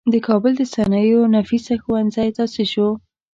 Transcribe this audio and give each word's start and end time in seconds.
د 0.13 0.15
کابل 0.27 0.51
د 0.57 0.61
صنایعو 0.73 1.31
نفیسه 1.35 1.73
ښوونځی 1.83 2.29
تاسیس 2.37 2.67
شو. 2.73 2.89